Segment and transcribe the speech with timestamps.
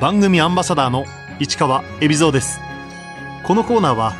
[0.00, 1.06] 番組アンバサダーの
[1.40, 2.60] 市川恵比蔵です。
[3.42, 4.14] このコーナーは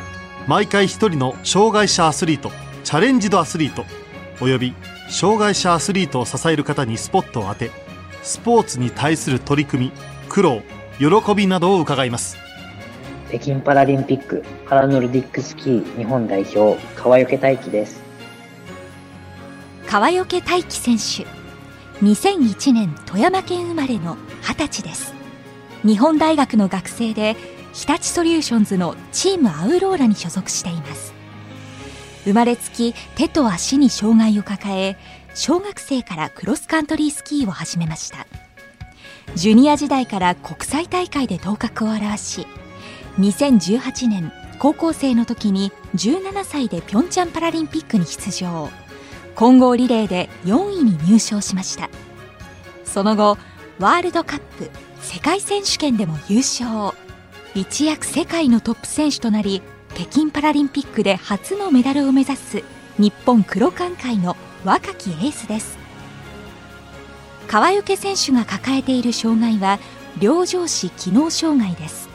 [0.45, 2.51] 毎回一人の障害者アスリート
[2.83, 3.85] チャレンジドアスリート
[4.41, 4.75] および
[5.09, 7.71] 障害者アスリートを支える方にスポットを当て
[8.23, 9.91] スポーツに対する取り組み
[10.27, 10.63] 苦労
[10.97, 12.37] 喜びなどを伺います。
[13.29, 18.01] 北京パラリンピックパラノルディックスキー日本代表川除大輝です。
[19.87, 25.18] 川除大輝選手2001年富山県生まれの20歳です
[25.85, 27.35] 日本大学の学生で
[27.73, 31.13] 日立ソリューションズのチームアウローラに所属しています。
[32.25, 34.97] 生まれつき手と足に障害を抱え
[35.33, 38.27] 小学生からクロスカントリースキーを始めました。
[39.35, 42.47] ジュニア時代から国際大会で頭角を現し
[43.19, 48.69] 2018年高校生の時に17歳でピョンチャンパラリンピックに出場。
[49.35, 51.89] 混合リレーで4位に入賞しました。
[52.83, 53.37] その後
[53.79, 54.69] ワールドカップ
[55.11, 56.95] 世界選手権でも優勝。
[57.55, 59.63] 一躍世界のトップ選手となり
[59.95, 62.63] 北京パラリンピックで初のメダルを目指す
[62.99, 65.79] 日本黒艦界の若きエースです。
[67.47, 69.79] 川除選手が抱えている障害は
[70.19, 72.07] 両上肢機能障害です。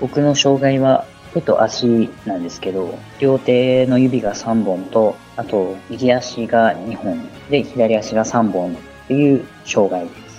[0.00, 8.76] 僕の障害は手と足なんですけど両手の指が3本とあと右足が2本で左足が3本っ
[9.08, 10.29] ていう障害です。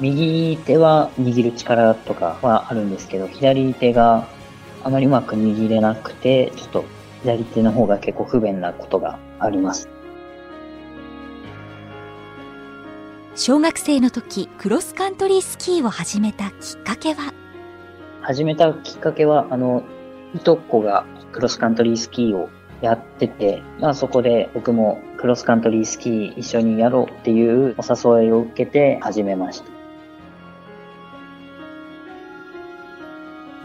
[0.00, 4.26] 右手は握る力とかはあるんですけど、左手が
[4.82, 6.84] あまりうまく握れなくて、ちょっと
[7.22, 9.88] 左手の方が結構不便なことがあります。
[13.36, 17.32] 小学生の時、クロスカントリースキーを始めたきっかけは？
[18.22, 19.82] 始めたきっかけは、あの、
[20.34, 22.48] いとこがクロスカントリースキーを
[22.80, 29.79] やってて、まあそこで僕もクロスカントリースキー一緒にやろうっていうお誘いを受けて始めました。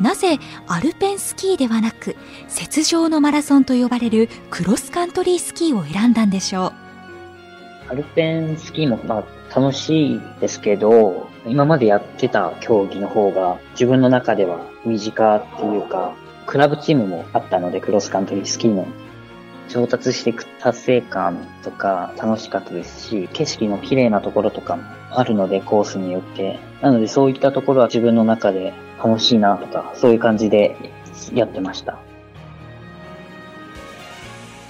[0.02, 2.18] なぜアルペンスキーではなく
[2.50, 6.74] 雪上のマラソンと呼ばれるクロスカントリースキーを選んだんでしょ
[7.88, 7.92] う？
[7.92, 16.14] アルペンスキーもまあ楽しいですけど今までやってた競技の方が自分の中では身近っていうか
[16.46, 18.86] クラブチームもあったのでクロスカントリースキーの
[19.70, 26.60] 上達していく達成感とか楽しかったですし景色の綺麗なところとかもあるのでコースによって。
[26.82, 28.74] なのでそういったところは自分の中で
[29.06, 30.76] 楽しいなとか、そういう感じで
[31.32, 32.00] やってました。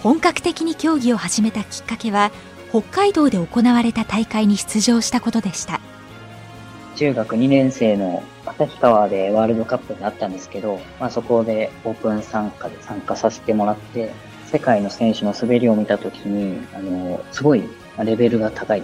[0.04, 2.32] 本格的に競技を始めたきっかけは、
[2.70, 5.80] 北海道で行われた大会に出場したことでした。
[6.98, 14.12] 中学2年生の旭川でワールドカップがあったんですけど、まあ、そこでオープン参加で参加させてもらって、
[14.48, 17.64] 世界の選手の滑りを見たときに、あの、すごい
[18.04, 18.84] レベルが高いっ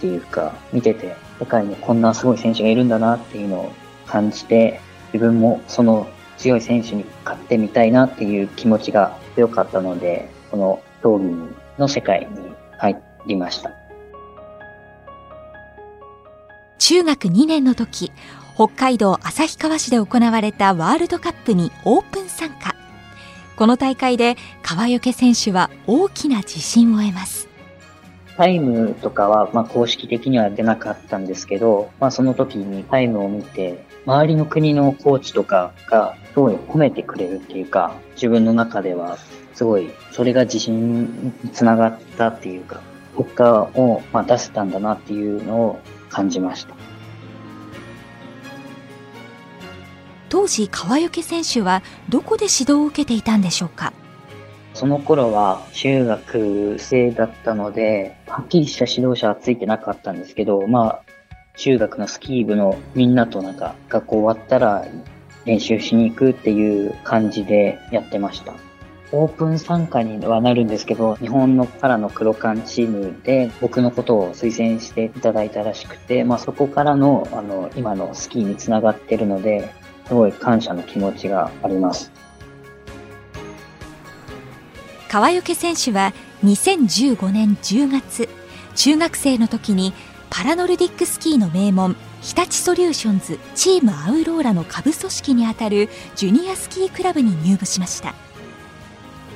[0.00, 3.72] ていうか、見てて、世界にこんなすごい選手がいるんだなっていうのを
[4.06, 4.80] 感じて、
[5.12, 11.48] 自分もその強い選手に勝ってみたいなっていう気持ちが強かったので、この競技
[11.78, 12.26] の世界に
[12.78, 12.96] 入
[13.26, 13.72] りました。
[16.78, 18.12] 中学2年の時、
[18.54, 22.74] 北海道旭川市で行われたワールドカップにオープン参加。
[23.56, 27.48] この大会で川除選手は大きな自信を得ます。
[28.36, 39.18] タイムとかは、まあ、公式的には出なかったんですけど、まあ、その時にタイムを見て、周りの国のコーチとかがすごい褒めてくれるっていうか、自分の中では
[39.52, 42.80] すごい、それが自信につながったっていうか、
[43.18, 46.74] 結果をま出せたんだなっていうのを感じました。
[50.30, 53.92] 当時、川除選手はどこで指導を受けていたんでしょうか？
[54.72, 61.02] その頃は中学生だったので、はっきりした指導者はついてなかったんですけど、まあ、
[61.58, 64.86] 中学のスキー部のみんなとなんか学校終わったら
[65.44, 68.54] 練習しに行くっていう感じでやってました。
[69.10, 79.72] オープン参加にはなるんですけど、日本のパラの黒缶チームで僕のことを推薦していただいたらしくて、まあそこからの、あの、今のスキーにつながってるので、
[80.06, 82.12] すごい感謝の気持ちがあります。
[85.08, 86.12] 川除選手は
[86.44, 88.28] 2015年10月、
[88.76, 89.94] 中学生の時に
[90.30, 98.14] パラノルディックスキーの名門日立ソリューションズチームアウローラの下部組織にあたるジュニアスキークラブに入部しました。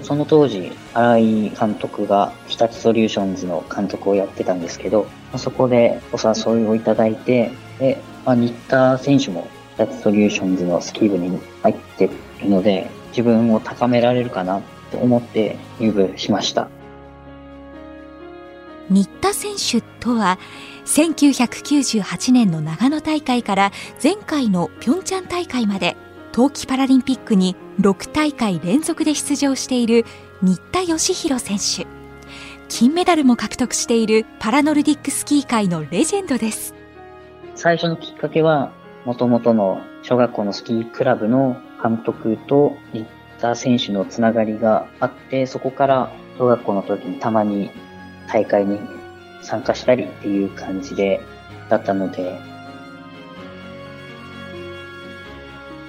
[0.03, 5.07] その当時新井監督が日立ソリューションズの監督をやってたんですけど
[5.37, 9.47] そこでお誘いをいただいてで、まあ、新田選手も
[9.77, 14.61] 日立ソリューションズのスキー部に入ってるので自分を高められるかな
[14.91, 16.69] と思って入部しました。
[18.91, 20.39] 新田選手とは
[20.85, 25.97] 1998年の長野大会から前回のピョンチャン大会まで
[26.33, 30.05] 冬季パラリンピックに6大会連続で出場している
[30.43, 31.87] 新田義弘選手
[32.69, 36.75] 金メダルも獲得しているパラノルディックスキー界のレジェンドです。
[37.55, 38.73] 最初のきっかけは
[39.05, 43.07] もともとの小学校のスキークラブの監督と新
[43.41, 47.71] 田選手のつながりがあってそこから小学校の時にたまに
[48.27, 48.81] 大会に
[49.43, 51.21] 参加したりっていう感じで、
[51.69, 52.39] だったので。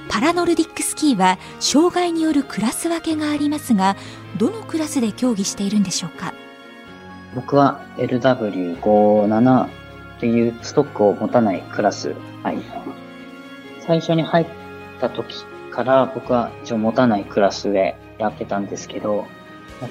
[0.09, 3.95] パラノルディックスキーは障害によるクラス分けがありますが、
[4.37, 6.33] どのクラスで競技しているんでしょうか？
[7.35, 9.69] 僕は LW57 っ
[10.19, 12.13] ていうストックを持たないクラス。
[12.43, 12.57] はい。
[13.79, 14.45] 最初に入っ
[15.01, 19.25] た時から僕は一応持たないクラスでやってたんですけど、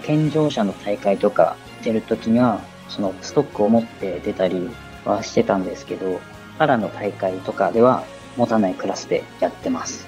[0.05, 4.69] 健常者の大会とか出るときにはそのストックを持って出たり
[5.05, 6.20] はしてたんですけど、
[6.58, 8.05] パラの大会とかでは
[8.37, 10.06] 持たないクラスでやってます。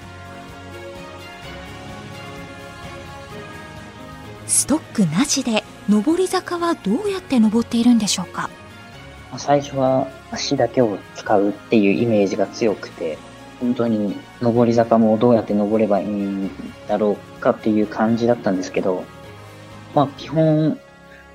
[4.47, 8.49] ストックなしで上り坂はどうやって登っているんでしょうか？
[9.37, 13.17] 最初は足だけを使うっていうイメージが強くて、
[13.59, 16.49] 本当に上り坂もどうやって登ればいいん
[16.87, 19.03] だろうかっていう感じだったんですけど、
[19.93, 20.79] まあ基本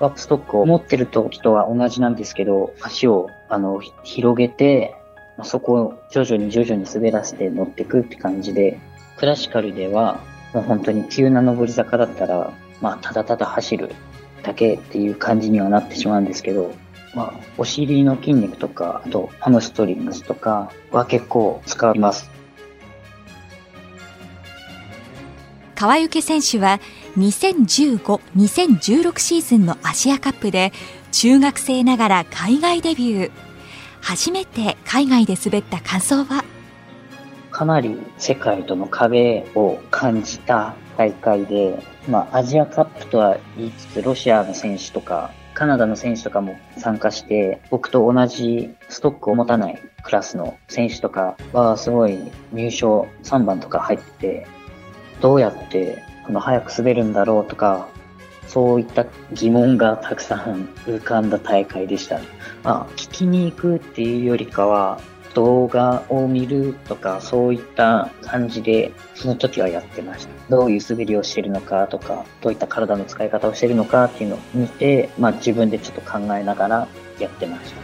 [0.00, 4.96] ワップストックを持ってる時とは同じなんですけど、足を、あの、広げて、
[5.44, 8.80] そこを徐々に徐々に滑らせて乗っていくって感じで、
[9.18, 10.20] クラシカルでは、
[10.54, 13.94] もう本当に急な上り坂だったら、まあ、ただただ走る
[14.42, 16.72] だけっていう感じにはなってしまうんですけど、
[17.14, 22.30] まあ、お尻の筋肉とか、あと、ハムストリングスとかは結構使います。
[25.74, 26.78] 川除選手は
[27.16, 30.72] 2015-2016シーズンのアジアカップで
[31.12, 33.30] 中学生ながら海外デビュー。
[34.00, 36.44] 初めて海外で滑った感想は？
[37.50, 52.18] かなり世界との壁を感じた大会で、まあ、アジアカップとは言いつつ、ロシアの選手とか、カナダの選手とかも参加して、僕と同じストックを持たないクラスの選手とかは、すごい
[52.52, 54.46] 入賞3番とか入ってて、
[55.20, 57.88] どうやってこの早く滑るんだろうとか、
[58.46, 62.20] そういった疑問がたくさん浮かんだ大会でした。
[62.64, 65.00] まあ、聞きに行くっていうよりかは、
[65.34, 70.30] 動画を見るとか、そういった感じで、その時はやってました。
[70.48, 76.88] どういう滑りをしてるのかとか、どういった体の使い方をしてるのかっていうのを見て、まあ自分でちょっと考えながら
[77.20, 77.80] やってました。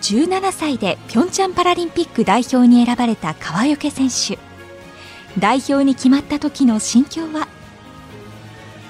[0.00, 4.53] 17歳でピョンチャンパラリンピック代表に選ばれた川除選手。
[5.38, 7.48] 代表に決まった時の心境は？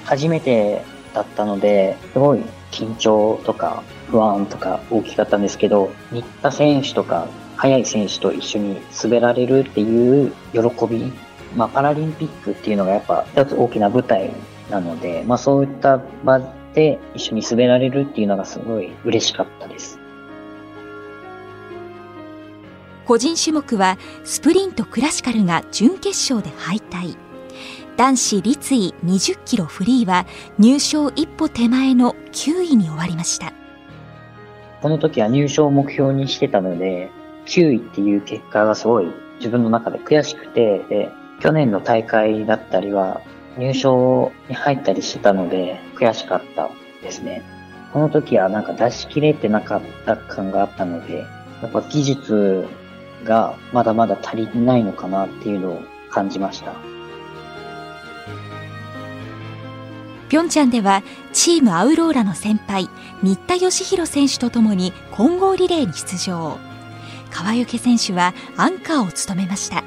[0.05, 11.13] 初めてだったので、すごい緊張とか不安とか大きかったんですけど、新田選手とか速い選手と一緒に滑られるっていう喜び、
[11.57, 14.31] まあ、パラリンピックっていうのがやっぱ一つ大きな舞台
[14.71, 16.41] なので、まあ、そういった場
[16.75, 19.99] で一緒に滑られるっていうのがすごい嬉しかったです。
[23.07, 27.17] 個人種目はスプリントクラシカルが準決勝で敗退。
[27.97, 30.27] 男子立位20キロフリーは
[30.59, 33.53] 入賞一歩手前の9位に終わりました。
[34.81, 37.11] この時は入賞を目標にしてたので
[37.47, 43.21] 9位っていう結果がすごい自分の中で悔しくてで去年の大会だったりは
[43.59, 46.71] 入賞に入ったりしてたので悔しかった
[47.03, 47.43] ですね。
[47.93, 51.19] この時はなんか出し切れてなかった感があったので
[51.63, 52.67] やっぱ技術
[53.25, 56.75] がまだまだ足りないのかなっていうのを感じました。
[60.29, 61.03] ピョンチャンでは
[61.33, 62.89] チームアウローラの先輩
[63.23, 66.59] 新田義弘選手とともに混合リレーに出場。
[67.31, 69.85] 川除選手はアンカーを務めました。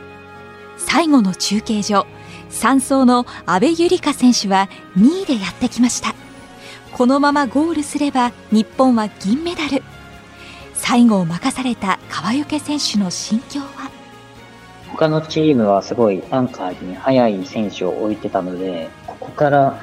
[0.77, 2.06] 最後の中継所
[2.50, 6.13] 3走の阿部友里香選手は2位でやってきました。
[6.94, 9.84] このままゴールすれば日本は銀メダル。
[10.77, 13.91] 最後を任された川除選手の心境は？
[14.89, 19.77] 他のチームはすごいアンカーに速い選手を置いてたので、ここから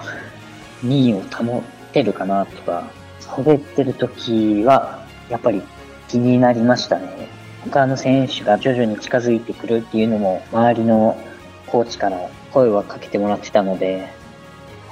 [0.82, 2.90] 2位を保ってるかなとか、
[3.36, 5.62] 滑ってる時はやっぱり
[6.08, 7.28] 気になりましたね。
[7.64, 11.18] 他の選手が徐々に近づいてくるっていうのも周りの
[11.66, 14.08] コーチから声はかけてもらってたので、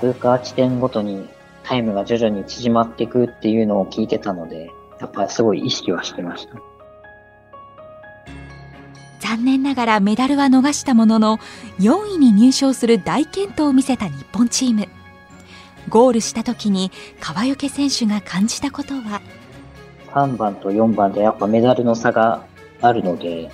[0.00, 1.28] 通過地点ごとに
[1.62, 4.70] タイムが徐々に縮まっていくっていうのを聞いてたので、
[5.02, 6.54] やっぱすごい意識はしてました。
[9.18, 11.38] 残念ながらメダルは逃したものの
[11.78, 14.88] 4位に入賞する大健闘を見せた日本チーム
[15.88, 16.90] ゴールした時に
[17.20, 19.20] 川除選手が感じたことは
[20.08, 22.44] ？3番と4番でやっぱメダルの差が
[22.80, 23.50] あるので、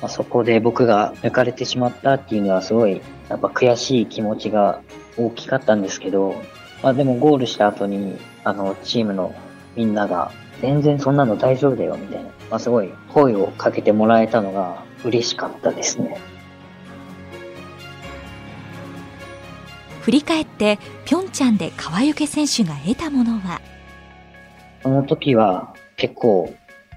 [0.00, 4.82] まあ、そこで僕が抜かれてしまったっていうのはすごいやっぱ悔しい気持ちが
[5.16, 6.34] 大きかったんですけど、
[6.82, 9.34] まあでもゴールした後にあのチームの
[9.76, 10.32] みんなが
[10.62, 16.18] 全然そんなの大丈夫だよみたいな、まあすごい声をかけてもらえたのが嬉しかったですね。
[20.02, 23.60] 振り返ってピョンチャンで川除選手が得たものは？
[24.82, 26.52] その時は結構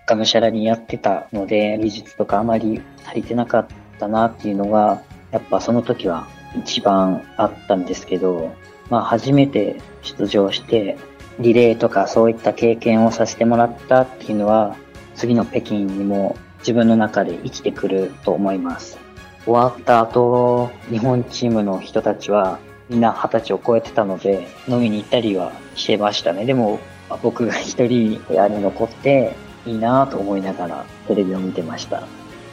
[0.07, 3.67] がむしゃらにやってたので技術とかあまり足りてなかっ
[4.00, 8.55] たなっていうのがやっぱその時は一番あったんですけど、
[8.89, 10.98] まあ初めて出場して
[11.39, 14.75] リレーとかそういった経験をさせてもらったっていうのは
[15.15, 18.98] 次の北京にも自分の中で生きてくると思います。
[19.46, 26.46] 終わった後、日本チームの人たちはみんな二十歳を超えてたので、飲みに行ったりはしてましたね。
[26.46, 26.80] でも、
[27.22, 29.36] 僕が一人部屋に残って、
[29.68, 32.08] いいなと思いながらテレビを見てました。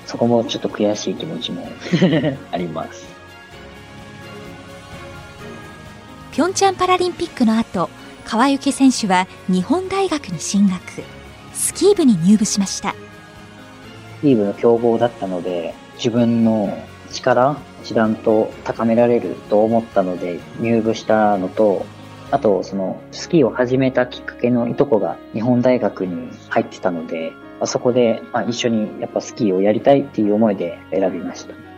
[0.06, 1.66] そこもちょっと悔しい気持ちも
[2.50, 3.06] あります。
[6.32, 7.88] ピョンチャンパラリンピックの後、
[8.24, 10.80] 川除選手は日本大学に進学。
[11.52, 12.94] スキー部に入部しました。
[14.18, 16.76] スキー部の強豪だったので、自分の
[17.10, 21.84] 力一段と高められると思ったので入部したのと、
[22.30, 31.71] あと、その、スキーを始めたきっかけのいとこが日本大学に入ってたので、あそこで、まあ、一緒にやっぱスキーをやりたいっていう思いで選びました。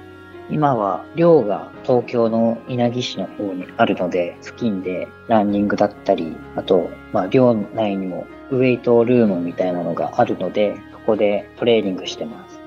[0.51, 12.65] 今は寮が東京の稲城市の方にあるので、付近でランニングだったり、あと、まあ、寮内にもウェイトルームみたいなのがあるので、そこでトレーニングしてます。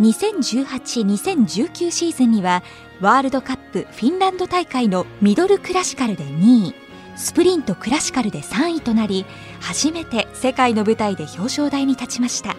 [0.00, 2.62] 2018-2019シーズンには
[3.00, 6.74] ワールドカップフィンランド大会のミドルクラシカルで2位
[7.16, 9.24] スプリントクラシカルで3位となり
[9.60, 12.56] 初めて世界の舞台で表彰台に立ちました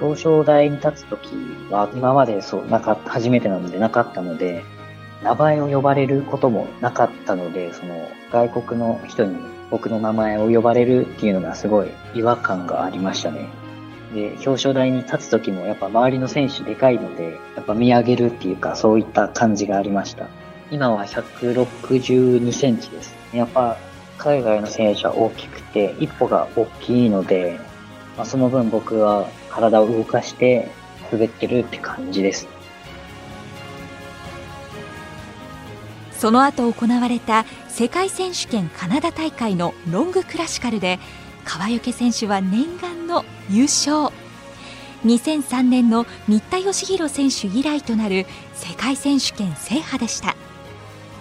[0.00, 1.30] 表彰台に立つ時
[1.70, 4.62] は今までそうなか初めてなのでなかったので
[5.22, 9.36] 名前を呼ばれることもなかったのでその外国の人に
[9.70, 13.48] 僕の名前を呼ばれるっていうのがすごい違和感がありましたね
[14.14, 20.28] で、表彰台に立つ時もやっぱ周りの選手でかいので、やっぱ見上げるっていうかそういった感じがありました。
[20.70, 23.14] 今は162センチです。
[23.32, 23.76] やっぱ
[24.18, 27.60] 海外の選手は大きくて、一歩が大きいので、
[28.16, 30.70] まあ、その分僕は体を動かして
[31.12, 32.48] 滑ってるって感じです。
[36.12, 40.98] その後行われた世界選手権カナダ大会のロングクラシカルで
[41.44, 44.12] 川除選手は念願の優勝
[45.04, 50.34] 2003年の新田義弘選手以来となる世界選手権制覇でした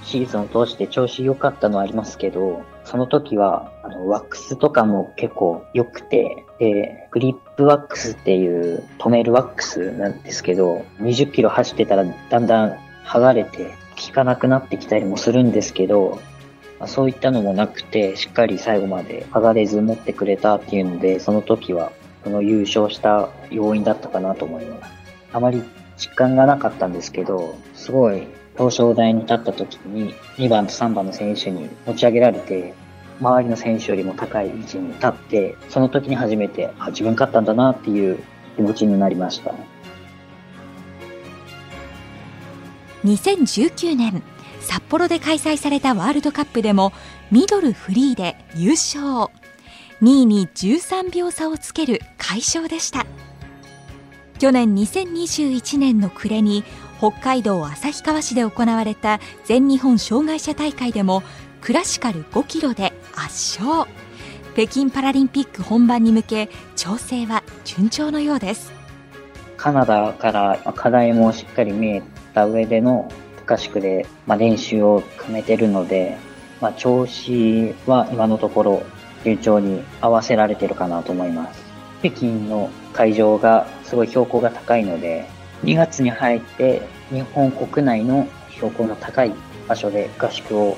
[0.01, 13.73] シーズンを通して調子良かったのはありますけどその時はあのワックスとかも結構良くてでグリップワックスっていう止めるワックスなんですけど20キロ走ってたらだんだん剥がれて
[14.07, 16.21] 効かなくなってきたりもするんですけど
[16.79, 21.91] まあ、そういったのもなくて、しっかり最後まで剥がれず持ってくれたっていうので、その時は、
[22.23, 24.91] その優勝した要因だったかなと思います。
[25.31, 25.63] あまり
[25.97, 32.73] 実感がなかったんですけど、すごい表彰台に立った時に、2番と3番の選手に持ち上げられて、
[33.19, 38.19] 周りの選手よりも高い位置に立って、その時に初めて、あ、自分勝ったんだなっていう
[38.55, 39.53] 気持ちになりました。
[43.05, 44.23] 2019年
[44.61, 46.91] 札幌で開催されたワールドカップでも
[47.31, 49.31] ミドルフリーで優勝
[50.01, 53.05] 2位に13秒差をつける快勝でした
[54.37, 56.63] 去年2021年の暮れに
[56.97, 61.23] 北海道旭川市で行われた全日本障害者大会でも
[61.61, 63.89] クラシカル5キロで圧勝
[64.53, 68.71] 北京パラリンピック本番に向け調整は順調のようです
[69.57, 73.11] カナダから課題もしっかり見えた上での
[73.47, 76.17] 合宿で、まあ、練習を組めてるので、
[76.61, 78.83] まあ、調子は今のところ
[79.23, 81.63] 順調に合わせられてるかなと思います。
[82.01, 85.27] 北京の会場がすごい標高が高いので、
[85.63, 89.33] 2月に入って日本国内の標高の高い
[89.67, 90.77] 場所で合宿を、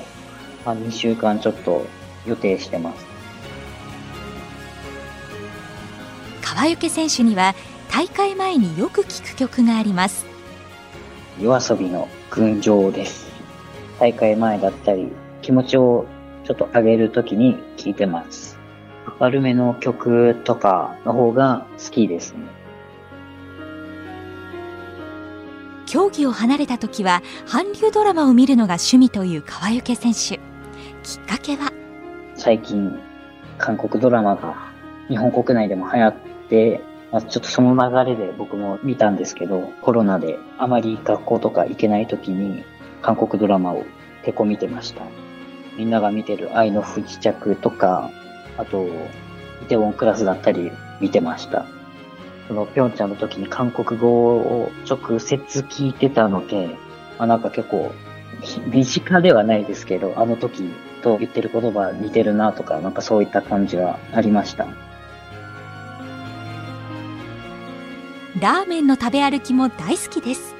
[0.66, 1.86] まあ、2週間ちょっと
[2.26, 3.06] 予定してます。
[6.42, 7.54] 川除選手には
[7.88, 10.26] 大会前によく聴く曲があります。
[11.40, 13.28] 夜遊びの群青です。
[14.00, 15.08] 大会前だったり、
[15.40, 16.06] 気持ちを
[16.44, 18.57] ちょっと上げるときに聴いてます。
[19.20, 22.40] 明るめの曲とかの方が好きですね。
[25.86, 30.38] 競技を離れた時は韓流ドラマを見るのが趣味という川除選手
[31.02, 31.72] きっかけは？
[32.34, 32.98] 最近
[33.56, 34.70] 韓国ドラマが
[35.08, 36.14] 日本国内でも流行っ
[36.50, 42.64] て、まあ、ちょっとその流れで僕も見たんですけど、コロナであまり学校とか行けない時に
[43.00, 43.84] 韓国ドラマを
[44.24, 45.02] 結構見てました。
[45.78, 48.10] みんなが見てる愛の不時着とか、
[48.58, 48.86] あと、
[49.62, 51.66] イテウォンクラスだったり見てました。
[52.48, 56.68] そのピョンチャンの時に韓国語を直接聞いてたので、
[57.18, 57.92] まあ、なんか結構
[58.66, 60.70] 身近ではないですけど、あの時
[61.02, 64.66] と言ってる言葉似てるなとか、なんかそういった感じはありました。
[68.40, 70.54] ラーメンの食べ歩きも大好きです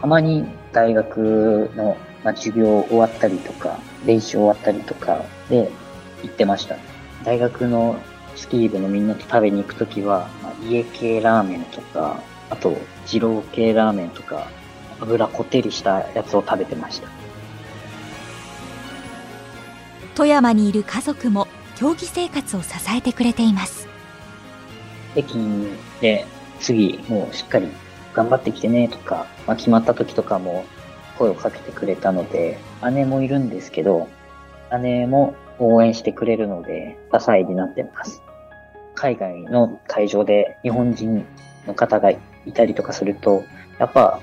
[0.00, 5.70] たまに大学の、まあ、授業終わったりとか、練習終わったりとかで
[6.22, 6.76] 行ってました。
[7.24, 7.96] 大学の
[8.36, 14.48] スキー部のみんなと食べに行くときは、まあ、家系ラーメンとか、あと二郎系ラーメンとか、
[15.00, 17.08] 油こってりしたやつを食べてました。
[20.14, 23.88] 富山にいる家族も競技生活を支えてくれています
[25.14, 25.66] 北京
[26.00, 26.24] で
[26.60, 27.68] 次もうしっかり
[28.14, 30.64] 頑張ってきてねとか、まあ、決まった時とかも
[31.18, 32.58] 声をかけてくれたので、
[32.92, 34.08] 姉もいるんですけど、
[34.80, 38.22] 姉も応援してくれるので、支えになってます。
[38.94, 41.24] 海外の会場で日本人
[41.66, 42.18] の方がい
[42.52, 43.44] たりとかすると、
[43.78, 44.20] やっぱ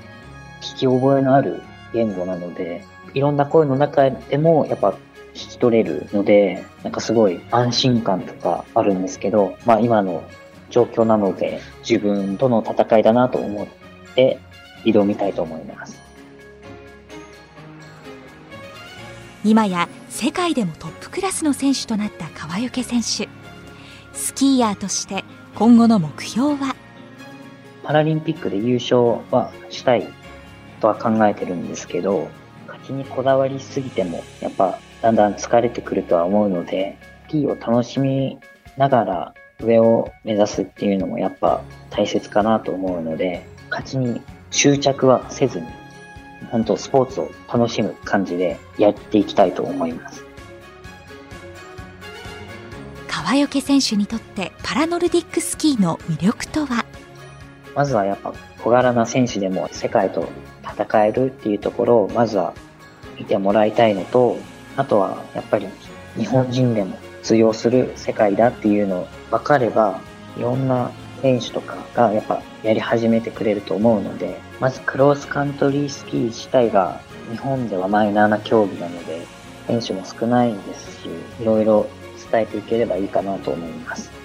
[0.60, 1.60] 聞き覚えのある
[1.92, 2.82] 言語なので、
[3.14, 4.90] いろんな声の中でもやっぱ
[5.34, 10.22] 聞き取れるので、なんかすごい安心感とかあるんですけど、まあ今の
[10.70, 13.66] 状況なので、自分との戦いだなと思っ
[14.14, 14.38] て
[14.84, 16.00] 挑みたいと思います。
[19.44, 23.28] 今や世界でもトップクラスの選手となった川除選手。
[24.12, 25.24] スキーヤーとして
[25.56, 26.76] 今後の目標は？
[27.82, 29.00] パラリンピックで優勝
[29.32, 30.06] はしたい
[30.80, 32.28] とは考えてるんですけど、
[32.68, 36.96] 勝ちにこだわりすぎても、やっぱだんだん疲れてくるとは思うので、
[37.26, 38.38] スキーを楽しみ
[38.76, 44.20] ながら上を目指すっていうのもやっぱ大切かなと思うので、勝ちに
[44.52, 45.66] 執着はせずに、
[46.52, 50.22] 本当スポーツを楽しむ感じでやっていきたいと思います。
[53.08, 56.84] 川除選手にとってパラノルディックスキーの魅力とは？
[57.74, 60.28] まずはやっぱ小柄な選手でも世界と
[60.62, 62.52] 戦えるっていうところをまずは
[63.18, 64.36] 見てもらいたいのと、
[64.76, 65.66] あとはやっぱり
[66.16, 70.00] 日本人でも通用する世界だっていうのを分かれば、
[70.36, 70.90] いろんな
[71.22, 79.24] 選手とかがやっぱやり始めてくれると思うので、まずクロスカントリースキー自体が日本ではマイナーな競技なので、
[79.68, 81.08] 選手も少ないですし、
[81.40, 81.86] いろいろ
[82.30, 84.21] 伝えていければいいかなと思います。